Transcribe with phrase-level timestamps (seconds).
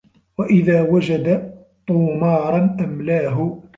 [0.37, 1.51] وَإِذَا وَجَدَ
[1.87, 3.63] طُومَارًا أَمْلَاهُ